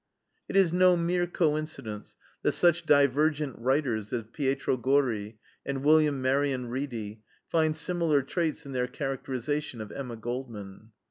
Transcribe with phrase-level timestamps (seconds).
[0.49, 6.69] It is no mere coincidence that such divergent writers as Pietro Gori and William Marion
[6.69, 10.91] Reedy find similar traits in their characterization of Emma Goldman.